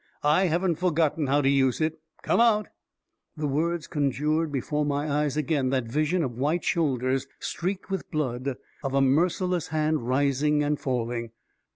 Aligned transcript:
I 0.23 0.45
haven't 0.47 0.77
forgotten 0.77 1.27
how 1.27 1.41
to 1.41 1.47
use 1.47 1.79
it 1.79 1.93
1 1.93 1.99
Come 2.23 2.39
out!" 2.39 2.69
The 3.37 3.45
words 3.45 3.85
conjured 3.85 4.51
before 4.51 4.83
my 4.83 5.07
eyes 5.07 5.37
again 5.37 5.69
that 5.69 5.83
vision 5.85 6.23
of 6.23 6.39
white 6.39 6.63
shoulders 6.63 7.27
streaked 7.39 7.91
with 7.91 8.09
blood, 8.09 8.57
of 8.83 8.95
a 8.95 9.01
merciless 9.01 9.67
hand 9.67 10.07
rising 10.07 10.63
and 10.63 10.79
falling 10.79 11.33